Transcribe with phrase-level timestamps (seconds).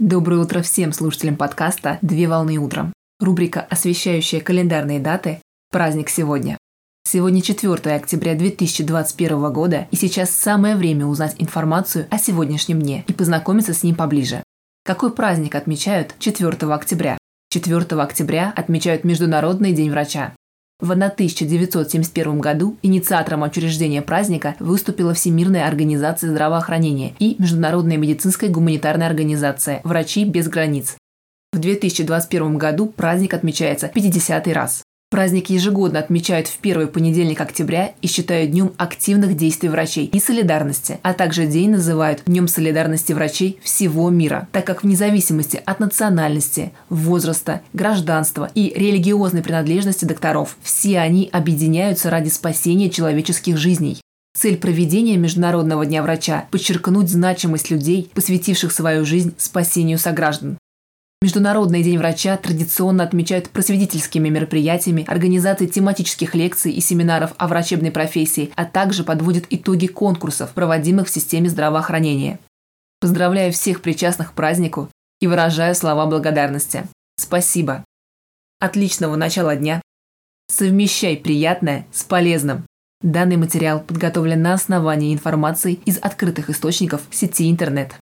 [0.00, 2.92] Доброе утро всем слушателям подкаста «Две волны утром».
[3.18, 6.56] Рубрика, освещающая календарные даты «Праздник сегодня».
[7.02, 13.12] Сегодня 4 октября 2021 года, и сейчас самое время узнать информацию о сегодняшнем дне и
[13.12, 14.44] познакомиться с ним поближе.
[14.84, 17.18] Какой праздник отмечают 4 октября?
[17.48, 20.32] 4 октября отмечают Международный день врача.
[20.80, 29.80] В 1971 году инициатором учреждения праздника выступила Всемирная организация здравоохранения и Международная медицинская гуманитарная организация
[29.82, 30.96] «Врачи без границ».
[31.52, 34.84] В 2021 году праздник отмечается 50 раз.
[35.10, 41.00] Праздник ежегодно отмечают в первый понедельник октября и считают днем активных действий врачей и солидарности,
[41.02, 46.72] а также день называют Днем солидарности врачей всего мира, так как вне зависимости от национальности,
[46.90, 54.02] возраста, гражданства и религиозной принадлежности докторов, все они объединяются ради спасения человеческих жизней.
[54.36, 60.58] Цель проведения Международного дня врача– подчеркнуть значимость людей, посвятивших свою жизнь спасению сограждан.
[61.20, 68.52] Международный день врача традиционно отмечают просветительскими мероприятиями, организацией тематических лекций и семинаров о врачебной профессии,
[68.54, 72.38] а также подводит итоги конкурсов, проводимых в системе здравоохранения.
[73.00, 76.86] Поздравляю всех причастных к празднику и выражаю слова благодарности.
[77.16, 77.84] Спасибо.
[78.60, 79.82] Отличного начала дня.
[80.48, 82.64] Совмещай приятное с полезным.
[83.02, 87.96] Данный материал подготовлен на основании информации из открытых источников сети интернет.